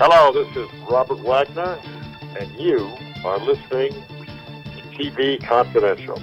[0.00, 1.76] Hello, this is Robert Wagner,
[2.38, 2.88] and you
[3.24, 6.22] are listening to TV Confidential.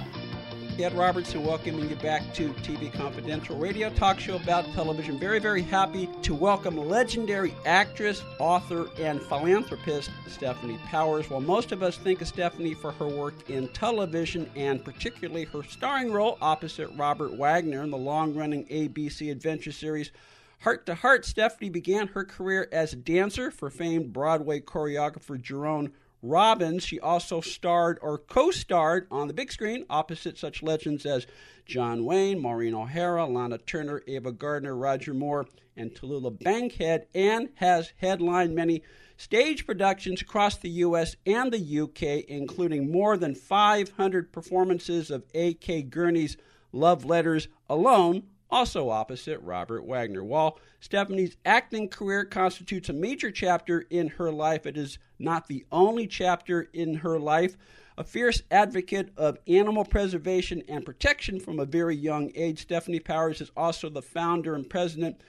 [0.78, 5.18] Ed Robertson welcoming you back to TV Confidential radio talk show about television.
[5.18, 11.28] Very, very happy to welcome legendary actress, author, and philanthropist Stefanie Powers.
[11.28, 15.62] While most of us think of Stefanie for her work in television and particularly her
[15.62, 20.12] starring role opposite Robert Wagner in the long running ABC adventure series
[20.60, 25.92] Hart to Hart, Stefanie began her career as a dancer for famed Broadway choreographer Jerome
[26.22, 26.84] Robbins.
[26.84, 31.26] She also starred or co starred on the big screen opposite such legends as
[31.66, 37.92] John Wayne, Maureen O'Hara, Lana Turner, Ava Gardner, Roger Moore, and Tallulah Bankhead, and has
[37.98, 38.82] headlined many
[39.16, 41.16] stage productions across the U.S.
[41.26, 45.82] and the UK, including more than 500 performances of A.R.
[45.82, 46.36] Gurney's
[46.72, 50.22] Love Letters alone also opposite Robert Wagner.
[50.22, 55.64] While Stefanie's acting career constitutes a major chapter in her life, it is not the
[55.72, 57.56] only chapter in her life.
[57.98, 63.40] A fierce advocate of animal preservation and protection from a very young age, Stefanie Powers
[63.40, 65.20] is also the founder and president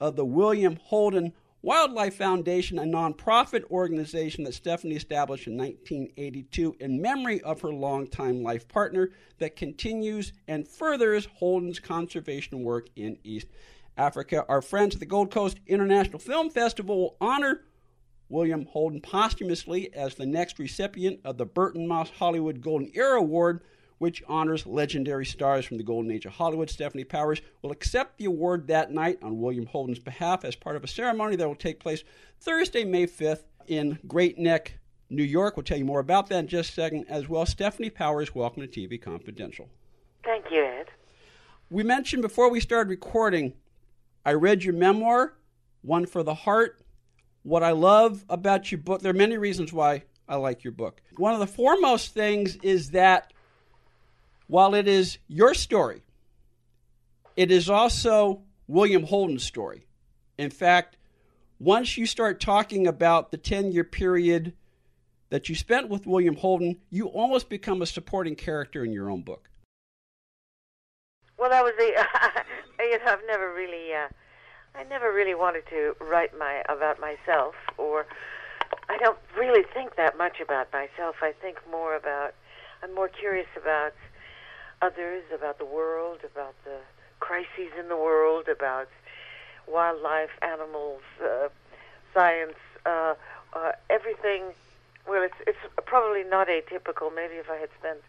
[0.00, 1.32] of the William Holden
[1.66, 8.40] Wildlife Foundation, a nonprofit organization that Stefanie established in 1982 in memory of her longtime
[8.40, 13.48] life partner that continues and furthers Holden's conservation work in East
[13.96, 14.46] Africa.
[14.48, 17.62] Our friends at the Gold Coast International Film Festival will honor
[18.28, 23.64] William Holden posthumously as the next recipient of the Burton Moss Hollywood Golden Era Award
[23.98, 26.68] which honors legendary stars from the golden age of Hollywood.
[26.68, 30.84] Stefanie Powers will accept the award that night on William Holden's behalf as part of
[30.84, 32.04] a ceremony that will take place
[32.40, 35.56] Thursday, May 5th in Great Neck, New York.
[35.56, 37.44] We'll tell you more about that in just a second as well.
[37.44, 39.68] Stefanie Powers, welcome to TV Confidential.
[40.24, 40.86] Thank you, Ed.
[41.70, 43.54] We mentioned before we started recording,
[44.24, 45.34] I read your memoir,
[45.82, 46.80] One for the Heart.
[47.42, 51.00] What I love about your book, there are many reasons why I like your book.
[51.16, 53.32] One of the foremost things is that
[54.46, 56.02] while it is your story,
[57.36, 59.86] it is also William Holden's story.
[60.38, 60.96] In fact,
[61.58, 64.52] once you start talking about the 10 year period
[65.30, 69.22] that you spent with William Holden, you almost become a supporting character in your own
[69.22, 69.50] book.
[71.38, 71.92] Well, that was the.
[72.84, 74.08] you know, I've never really, uh,
[74.74, 78.06] I never really wanted to write my about myself, or
[78.88, 81.16] I don't really think that much about myself.
[81.22, 82.34] I think more about.
[82.82, 83.92] I'm more curious about
[84.86, 86.78] others, about the world, about the
[87.18, 88.88] crises in the world, about
[89.66, 91.48] wildlife, animals, uh,
[92.14, 93.14] science, uh,
[93.52, 94.42] uh, everything.
[95.08, 97.14] Well, it's it's probably not atypical.
[97.14, 98.00] Maybe if I had spent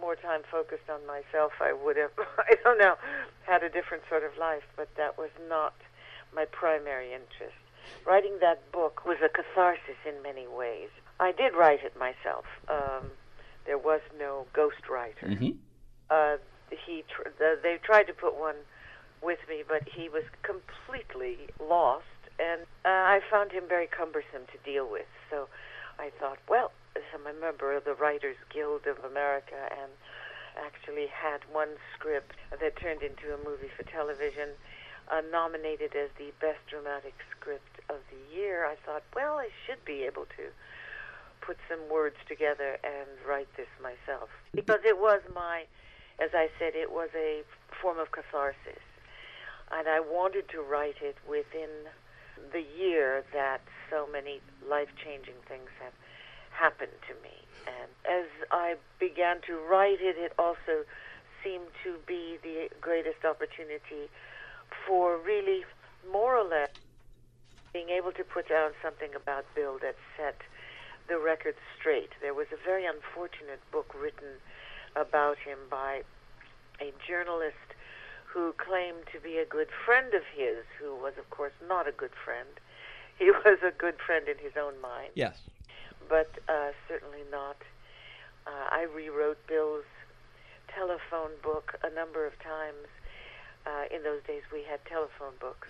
[0.00, 2.12] more time focused on myself, I would have.
[2.38, 2.96] I don't know,
[3.42, 4.64] had a different sort of life.
[4.76, 5.74] But that was not
[6.34, 7.60] my primary interest.
[8.06, 10.88] Writing that book was a catharsis in many ways.
[11.20, 12.46] I did write it myself.
[12.68, 13.10] Um,
[13.66, 15.26] there was no ghostwriter.
[15.28, 15.50] Mm-hmm
[16.10, 16.36] uh,
[16.70, 18.56] he tr- the, they tried to put one
[19.22, 22.04] with me, but he was completely lost,
[22.38, 25.06] and uh, I found him very cumbersome to deal with.
[25.30, 25.48] So
[25.98, 26.72] I thought, well,
[27.14, 29.90] I'm a member of the Writers Guild of America, and
[30.56, 34.50] actually had one script that turned into a movie for television,
[35.10, 38.66] uh, nominated as the best dramatic script of the year.
[38.66, 40.50] I thought, well, I should be able to
[41.40, 45.64] put some words together and write this myself because it was my
[46.22, 47.42] as I said, it was a
[47.80, 48.82] form of catharsis.
[49.72, 51.90] And I wanted to write it within
[52.52, 53.60] the year that
[53.90, 55.92] so many life changing things have
[56.50, 57.34] happened to me.
[57.66, 60.84] And as I began to write it, it also
[61.42, 64.08] seemed to be the greatest opportunity
[64.86, 65.64] for really,
[66.10, 66.70] more or less,
[67.72, 70.36] being able to put down something about Bill that set
[71.08, 72.10] the record straight.
[72.20, 74.38] There was a very unfortunate book written
[74.96, 76.02] about him by
[76.80, 77.56] a journalist
[78.32, 81.92] who claimed to be a good friend of his, who was, of course, not a
[81.92, 82.48] good friend.
[83.18, 85.10] He was a good friend in his own mind.
[85.14, 85.38] Yes.
[86.08, 87.56] But uh, certainly not.
[88.46, 89.84] Uh, I rewrote Bill's
[90.66, 92.88] telephone book a number of times.
[93.64, 95.68] Uh, in those days, we had telephone books.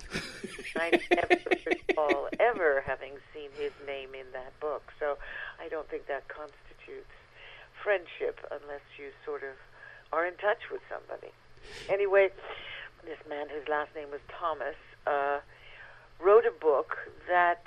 [0.77, 4.93] I never recall ever having seen his name in that book.
[4.99, 5.19] So
[5.61, 7.13] I don't think that constitutes
[7.83, 9.57] friendship unless you sort of
[10.13, 11.33] are in touch with somebody.
[11.89, 12.29] Anyway,
[13.05, 14.77] this man, whose last name was Thomas,
[15.07, 15.41] uh,
[16.21, 16.97] wrote a book
[17.29, 17.65] that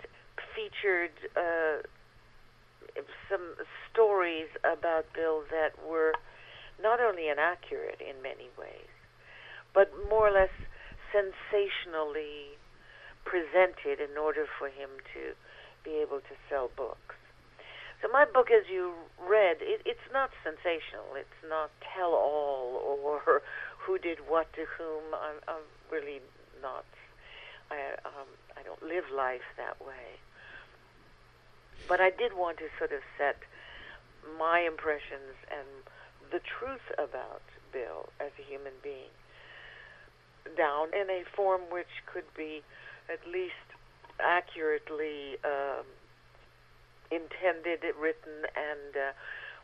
[0.55, 1.83] featured uh,
[3.29, 3.55] some
[3.91, 6.13] stories about Bill that were
[6.81, 8.91] not only inaccurate in many ways,
[9.73, 10.53] but more or less
[11.11, 12.57] sensationally
[13.25, 15.33] presented in order for him to
[15.83, 17.15] be able to sell books.
[18.01, 21.15] So my book, as you read, it, it's not sensational.
[21.15, 23.41] It's not tell all or
[23.79, 25.03] who did what to whom.
[25.13, 26.21] I'm, I'm really
[26.61, 26.85] not.
[27.71, 30.19] I um, I don't live life that way.
[31.87, 33.37] But I did want to sort of set
[34.39, 35.67] my impressions and
[36.31, 39.13] the truth about Bill as a human being
[40.57, 42.63] down in a form which could be
[43.09, 43.53] at least
[44.19, 45.85] accurately um,
[47.11, 49.11] intended, written, and uh,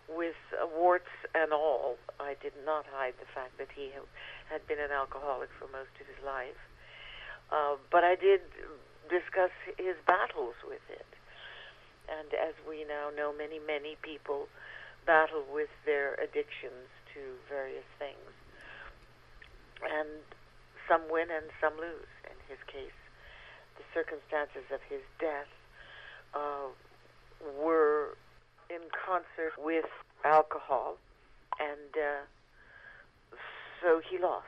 [0.09, 0.37] with
[0.75, 1.97] warts and all.
[2.19, 3.91] I did not hide the fact that he
[4.49, 6.59] had been an alcoholic for most of his life.
[7.51, 8.41] Uh, but I did
[9.09, 11.05] discuss his battles with it.
[12.07, 14.47] And as we now know, many, many people
[15.05, 18.31] battle with their addictions to various things.
[19.83, 20.23] And
[20.87, 22.11] some win and some lose.
[22.27, 22.95] In his case,
[23.77, 25.51] the circumstances of his death
[26.33, 26.71] uh,
[27.59, 28.17] were
[28.69, 29.85] in concert with
[30.23, 30.97] alcohol,
[31.59, 33.37] and uh,
[33.81, 34.45] so he lost.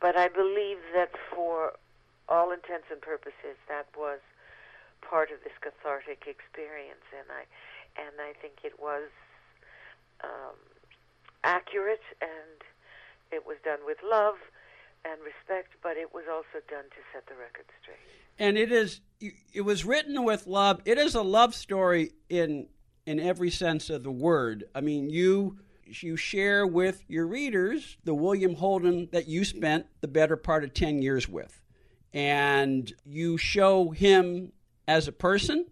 [0.00, 1.72] But I believe that for
[2.28, 4.20] all intents and purposes, that was
[5.00, 7.44] part of this cathartic experience, and I
[8.00, 9.10] and I think it was
[10.22, 10.54] um,
[11.42, 12.62] accurate, and
[13.32, 14.36] it was done with love
[15.04, 17.96] and respect, but it was also done to set the record straight.
[18.38, 19.00] And it is
[19.52, 20.80] it was written with love.
[20.84, 22.68] It is a love story in
[23.06, 24.64] in every sense of the word.
[24.74, 30.08] I mean, you you share with your readers the William Holden that you spent the
[30.08, 31.60] better part of 10 years with.
[32.12, 34.52] And you show him
[34.86, 35.66] as a person,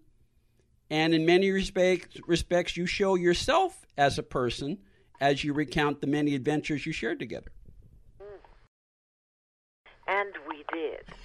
[0.91, 4.79] and in many respects, respects you show yourself as a person
[5.21, 7.51] as you recount the many adventures you shared together.
[10.09, 11.05] And we did.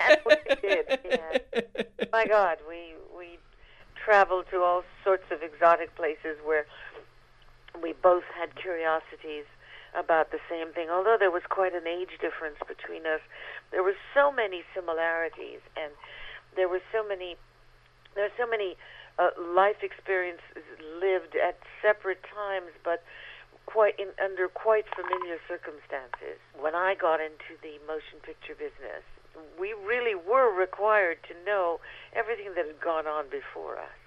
[0.00, 0.98] and we did.
[1.04, 1.82] Yeah.
[2.12, 3.38] My God, we we
[4.04, 6.66] traveled to all sorts of exotic places where
[7.82, 9.44] we both had curiosities
[9.94, 10.90] about the same thing.
[10.90, 13.20] Although there was quite an age difference between us,
[13.70, 15.92] there were so many similarities, and
[16.56, 17.36] there were so many
[18.14, 18.76] there are so many
[19.18, 20.62] uh, life experiences
[21.00, 23.02] lived at separate times, but
[23.66, 26.38] quite in, under quite familiar circumstances.
[26.58, 29.02] When I got into the motion picture business,
[29.58, 31.80] we really were required to know
[32.14, 33.98] everything that had gone on before us.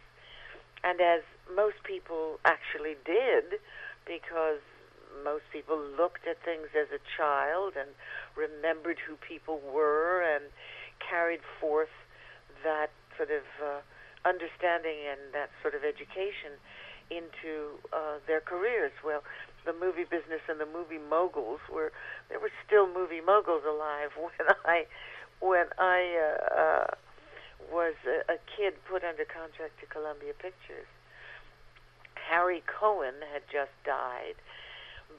[0.83, 1.21] And as
[1.53, 3.59] most people actually did,
[4.05, 4.61] because
[5.23, 7.89] most people looked at things as a child and
[8.35, 10.45] remembered who people were and
[10.99, 11.91] carried forth
[12.63, 13.81] that sort of uh,
[14.25, 16.55] understanding and that sort of education
[17.09, 18.91] into uh, their careers.
[19.03, 19.23] Well,
[19.67, 21.91] the movie business and the movie moguls were
[22.31, 24.87] there were still movie moguls alive when I
[25.43, 26.87] when I uh, uh,
[27.69, 30.87] was a, a kid put under contract to Columbia Pictures.
[32.15, 34.39] Harry Cohn had just died,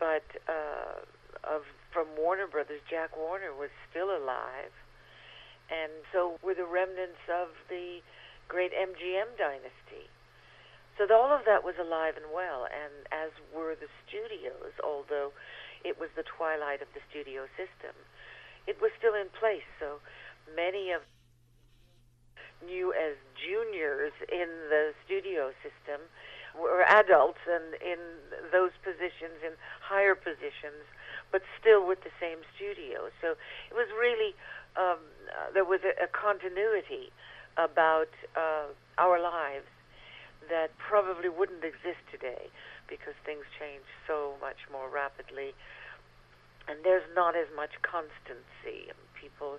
[0.00, 1.04] but uh,
[1.44, 1.62] of
[1.92, 4.72] from Warner Brothers, Jack Warner was still alive,
[5.70, 8.00] and so were the remnants of the
[8.48, 10.08] great MGM dynasty.
[10.98, 15.30] So all of that was alive and well, and as were the studios, although
[15.86, 17.94] it was the twilight of the studio system,
[18.66, 19.66] it was still in place.
[19.78, 20.02] So
[20.58, 21.06] many of
[22.66, 26.02] new as juniors in the studio system
[26.58, 28.02] were adults and in
[28.50, 30.82] those positions, in higher positions,
[31.30, 33.06] but still with the same studio.
[33.22, 33.38] So
[33.70, 34.34] it was really
[34.74, 34.98] um,
[35.30, 37.14] uh, there was a, a continuity
[37.54, 39.70] about uh, our lives
[40.48, 42.48] that probably wouldn't exist today
[42.88, 45.52] because things change so much more rapidly
[46.68, 48.92] and there's not as much constancy.
[49.18, 49.58] People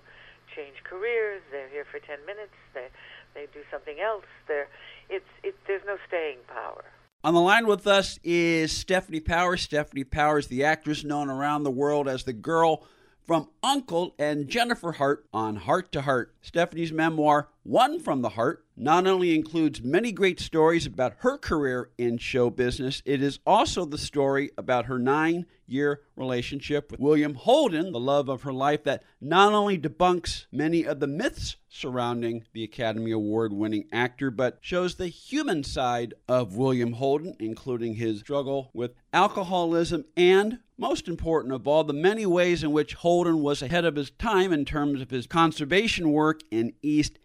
[0.54, 1.42] change careers.
[1.50, 2.54] They're here for ten minutes.
[2.72, 2.88] They
[3.34, 4.24] they do something else.
[4.46, 4.68] They're
[5.08, 5.56] it's it.
[5.66, 6.84] There's no staying power.
[7.22, 9.66] On the line with us is Stefanie Powers.
[9.66, 12.86] Stefanie Powers, the actress known around the world as the girl
[13.26, 14.12] from U.N.C.L.E.
[14.18, 16.34] and Jennifer Hart on Hart to Hart.
[16.42, 21.90] Stefanie's memoir, One from the Heart, not only includes many great stories about her career
[21.98, 27.34] in show business, it is also the story about her nine year relationship with William
[27.34, 32.44] Holden, the love of her life that not only debunks many of the myths surrounding
[32.54, 38.20] the Academy Award winning actor, but shows the human side of William Holden, including his
[38.20, 43.60] struggle with alcoholism and most important of all, the many ways in which Holden was
[43.60, 47.18] ahead of his time in terms of his conservation work in East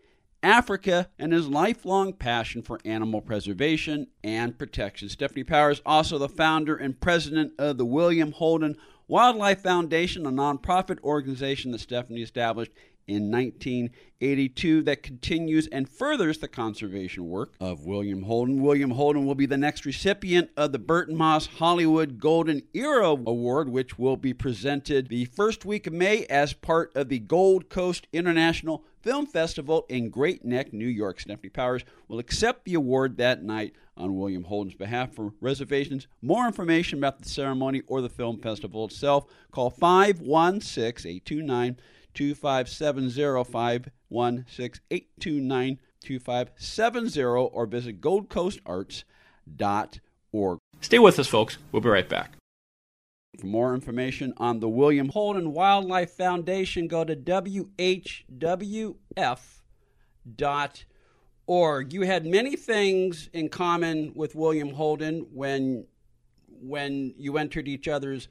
[0.45, 5.07] Africa and his lifelong passion for animal preservation and protection.
[5.07, 11.01] Stefanie Powers, also the founder and president of the William Holden Wildlife Foundation, a nonprofit
[11.01, 12.71] organization that Stefanie established
[13.07, 18.61] in 1982 that continues and furthers the conservation work of William Holden.
[18.61, 23.69] William Holden will be the next recipient of the Burton Moss Hollywood Golden Era Award,
[23.69, 28.07] which will be presented the first week of May as part of the Gold Coast
[28.13, 31.19] International Film Festival in Great Neck, New York.
[31.19, 35.13] Stefanie Powers will accept the award that night on William Holden's behalf.
[35.13, 41.77] For reservations, more information about the ceremony or the film festival itself, call 516 829
[42.15, 50.57] 2570 516 829 2570 or visit goldcoastarts.org.
[50.81, 51.59] Stay with us, folks.
[51.71, 52.31] We'll be right back.
[53.39, 57.53] For more information on the William Holden Wildlife Foundation, go to whwf.org.
[61.93, 65.85] You had many things in common with William Holden when
[66.47, 68.27] when you entered each other's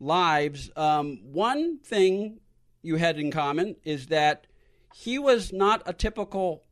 [0.00, 0.70] lives.
[0.76, 2.40] Um, one thing
[2.82, 4.46] you had in common is that
[4.94, 6.64] he was not a typical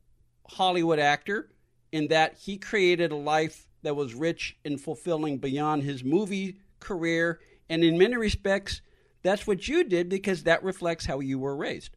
[0.49, 1.49] Hollywood actor
[1.91, 7.39] in that he created a life that was rich and fulfilling beyond his movie career.
[7.69, 8.81] And in many respects,
[9.23, 11.91] that's what you did because that reflects how you were raised.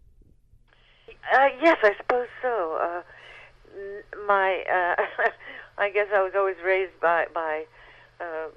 [1.32, 2.78] Uh, yes, I suppose so.
[2.80, 3.02] Uh,
[4.26, 4.96] my, uh,
[5.78, 7.66] I guess I was always raised by by
[8.20, 8.50] um,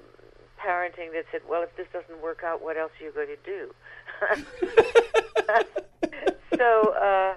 [0.58, 3.36] parenting that said, "Well, if this doesn't work out, what else are you going to
[3.44, 3.72] do?"
[6.56, 7.34] so uh,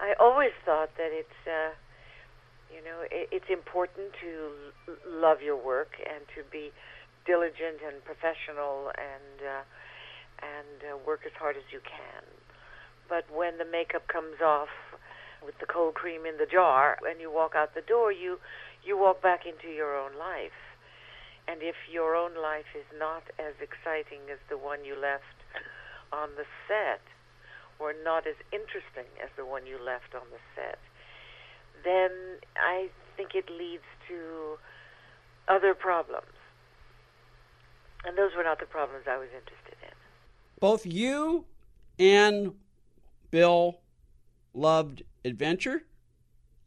[0.00, 1.74] I always thought that it's, uh,
[2.74, 4.50] you know, it, it's important to
[4.88, 6.72] l- love your work and to be
[7.26, 9.64] diligent and professional and uh,
[10.40, 12.24] and uh, work as hard as you can.
[13.08, 14.72] But when the makeup comes off
[15.44, 18.38] with the cold cream in the jar and you walk out the door, you
[18.84, 20.56] you walk back into your own life.
[21.48, 25.36] And if your own life is not as exciting as the one you left
[26.12, 27.02] on the set,
[27.78, 30.78] or not as interesting as the one you left on the set,
[31.82, 34.56] then I think it leads to
[35.48, 36.39] other problems.
[38.04, 39.94] And those were not the problems I was interested in.
[40.58, 41.44] Both you
[41.98, 42.54] and
[43.30, 43.80] Bill
[44.54, 45.82] loved adventure.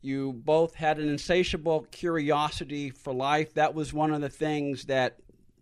[0.02, 3.54] You both had an insatiable curiosity for life.
[3.54, 5.18] That was one of the things that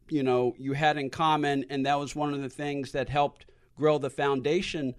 [0.09, 3.45] you know you had in common, and that was one of the things that helped
[3.77, 4.95] grow the foundation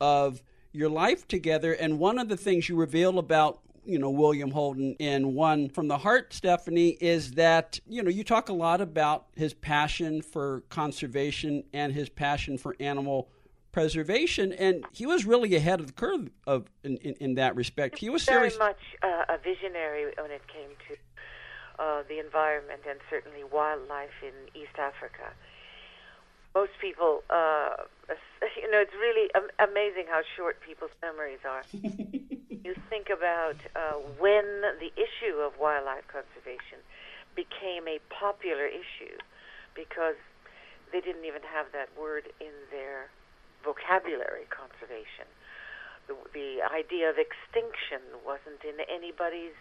[0.00, 1.72] of your life together.
[1.72, 5.88] And one of the things you reveal about you know William Holden in One from
[5.88, 10.62] the Heart, Stefanie, is that you know you talk a lot about his passion for
[10.68, 13.28] conservation and his passion for animal
[13.72, 17.98] preservation, and he was really ahead of the curve of in, in, in that respect.
[17.98, 23.00] He was very much uh, a visionary when it came to uh, the environment and
[23.10, 25.32] certainly wildlife in East Africa.
[26.54, 27.76] Most people, uh,
[28.56, 31.64] you know, it's really am- amazing how short people's memories are.
[32.64, 34.44] you think about uh, when
[34.78, 36.78] the issue of wildlife conservation
[37.34, 39.16] became a popular issue
[39.74, 40.16] because
[40.92, 43.08] they didn't even have that word in their
[43.64, 45.26] vocabulary conservation.
[46.06, 49.56] The, the idea of extinction wasn't in anybody's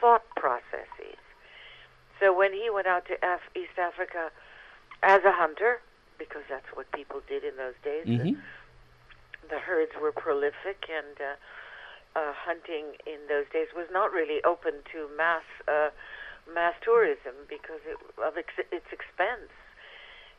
[0.00, 1.18] thought processes.
[2.20, 4.30] So when he went out to Af- East Africa
[5.02, 5.80] as a hunter,
[6.18, 8.36] because that's what people did in those days, Mhm.
[9.42, 11.34] the, the herds were prolific and uh,
[12.16, 15.94] uh, hunting in those days was not really open to mass uh,
[16.50, 19.52] mass tourism because it, of ex- its expense.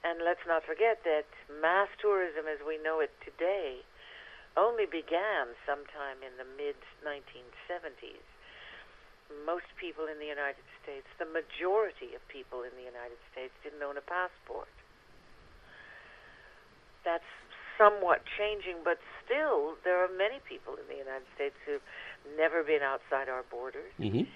[0.03, 3.85] And let's not forget that mass tourism as we know it today
[4.57, 6.75] only began sometime in the mid
[7.05, 8.25] 1970s.
[9.47, 13.79] Most people in the United States, the majority of people in the United States, didn't
[13.79, 14.67] own a passport.
[17.07, 17.31] That's
[17.81, 21.81] somewhat changing, but still, there are many people in the United States who've
[22.38, 24.27] never been outside our borders, Mhm.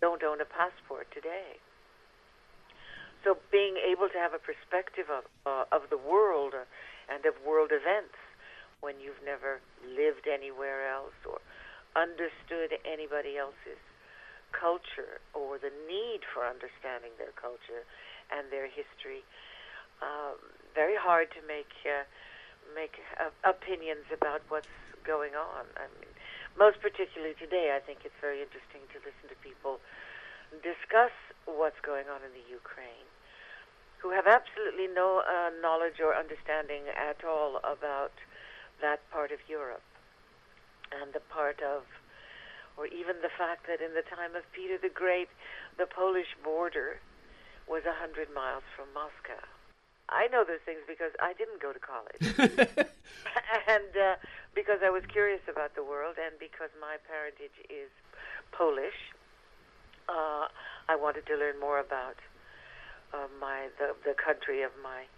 [0.00, 1.58] don't own a passport today.
[3.22, 6.64] So being able to have a perspective of uh, of the world uh,
[7.08, 8.14] and of world events
[8.80, 11.40] when you've never lived anywhere else or
[11.94, 13.80] understood anybody else's
[14.52, 17.82] culture or the need for understanding their culture
[18.30, 19.24] and their history,
[20.02, 20.36] um,
[20.74, 22.04] very hard to make uh,
[22.76, 24.68] make uh, opinions about what's
[25.08, 25.64] going on.
[25.80, 26.12] I mean,
[26.60, 29.80] most particularly today, I think it's very interesting to listen to people
[30.62, 31.12] discuss
[31.48, 33.08] what's going on in the Ukraine,
[33.98, 38.12] who have absolutely no uh, knowledge or understanding at all about
[38.84, 39.84] that part of Europe
[40.92, 41.82] and the part of,
[42.76, 45.28] or even the fact that in the time of Peter the Great,
[45.78, 47.00] the Polish border
[47.66, 49.42] was a hundred miles from Moscow.
[50.08, 52.22] I know those things because I didn't go to college,
[53.66, 54.14] and uh,
[54.54, 57.90] because I was curious about the world, and because my parentage is
[58.52, 59.14] Polish.
[60.08, 60.46] Uh,
[60.88, 62.14] I wanted to learn more about
[63.12, 65.10] uh, my the the country of my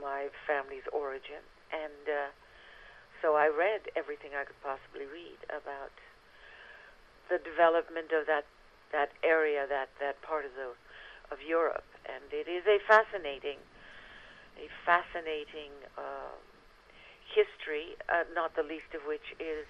[0.00, 2.30] my family's origin, and uh,
[3.22, 5.94] so I read everything I could possibly read about
[7.30, 8.46] the development of that
[8.90, 10.74] that area, that that part of the
[11.30, 13.58] of Europe, and it is a fascinating
[14.58, 16.34] a fascinating uh,
[17.30, 19.66] history, uh, not the least of which is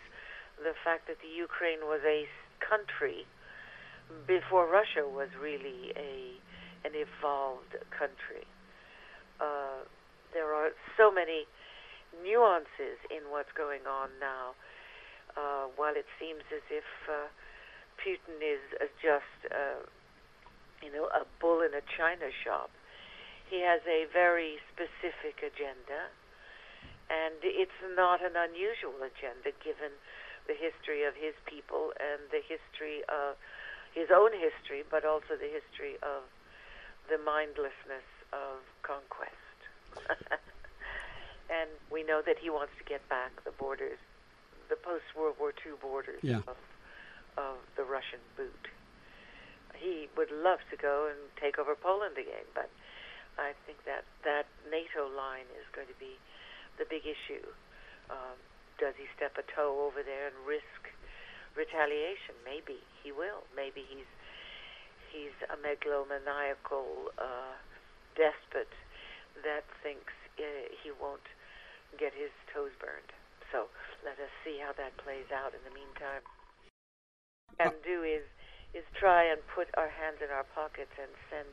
[0.58, 2.26] the fact that the Ukraine was a
[2.58, 3.26] country
[4.26, 6.36] before Russia was really a
[6.86, 8.46] an evolved country.
[9.40, 9.82] Uh,
[10.32, 11.44] there are so many
[12.22, 14.54] nuances in what's going on now.
[15.36, 17.26] Uh, while it seems as if uh,
[17.98, 18.62] Putin is
[18.98, 19.82] just, uh,
[20.82, 22.70] you know, a bull in a china shop,
[23.48, 26.12] he has a very specific agenda,
[27.08, 29.92] and it's not an unusual agenda given
[30.46, 33.36] the history of his people and the history of
[33.92, 36.24] his own history, but also the history of
[37.08, 39.58] the mindlessness of conquest.
[41.48, 43.98] and we know that he wants to get back the borders,
[44.68, 46.44] the post World War II borders yeah.
[46.44, 46.60] of,
[47.36, 48.68] of the Russian boot.
[49.74, 52.68] He would love to go and take over Poland again, but
[53.38, 56.18] I think that that NATO line is going to be
[56.76, 57.46] the big issue.
[58.10, 58.36] Um,
[58.82, 60.90] does he step a toe over there and risk
[61.54, 62.34] retaliation?
[62.42, 63.46] Maybe he will.
[63.54, 64.10] Maybe he's
[65.14, 67.56] he's a megalomaniacal uh,
[68.18, 68.70] despot
[69.46, 70.44] that thinks uh,
[70.82, 71.24] he won't
[71.96, 73.10] get his toes burned.
[73.54, 73.70] So
[74.04, 75.54] let us see how that plays out.
[75.54, 76.22] In the meantime,
[77.58, 78.26] and do is
[78.76, 81.48] is try and put our hands in our pockets and send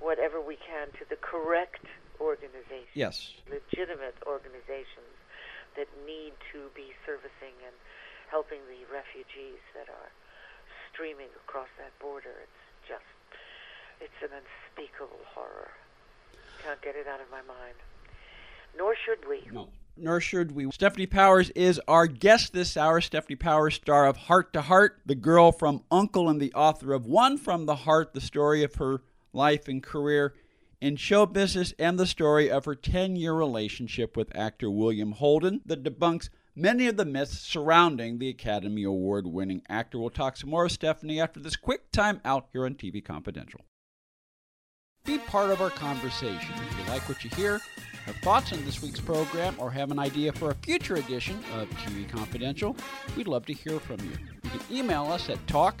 [0.00, 1.86] whatever we can to the correct
[2.20, 5.14] organizations, yes, legitimate organizations
[5.76, 7.74] that need to be servicing and
[8.30, 10.10] helping the refugees that are
[10.92, 12.42] streaming across that border.
[12.42, 13.10] It's just,
[14.00, 15.70] it's an unspeakable horror.
[16.62, 17.76] Can't get it out of my mind.
[18.76, 19.42] Nor should we.
[19.52, 19.68] No.
[19.96, 20.64] Nor should we.
[20.66, 23.00] Stefanie Powers is our guest this hour.
[23.00, 27.06] Stefanie Powers, star of Hart to Hart, the girl from U.N.C.L.E., and the author of
[27.06, 29.02] One from the Heart, the story of her
[29.34, 30.34] life and career
[30.80, 35.60] in show business and the story of her 10 year relationship with actor William Holden
[35.66, 39.98] that debunks many of the myths surrounding the Academy Award winning actor.
[39.98, 43.62] We'll talk some more with Stefanie after this quick time out here on TV Confidential.
[45.04, 46.54] Be part of our conversation.
[46.70, 47.60] If you like what you hear,
[48.06, 51.68] have thoughts on this week's program, or have an idea for a future edition of
[51.70, 52.74] TV Confidential,
[53.16, 54.12] we'd love to hear from you.
[54.44, 55.80] You can email us at talk